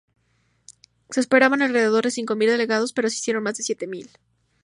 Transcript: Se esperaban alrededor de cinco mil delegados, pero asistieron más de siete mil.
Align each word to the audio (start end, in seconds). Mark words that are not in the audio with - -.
Se 1.11 1.19
esperaban 1.19 1.61
alrededor 1.61 2.05
de 2.05 2.09
cinco 2.09 2.35
mil 2.35 2.49
delegados, 2.49 2.91
pero 2.91 3.07
asistieron 3.07 3.43
más 3.43 3.57
de 3.57 3.63
siete 3.63 3.85
mil. 3.85 4.09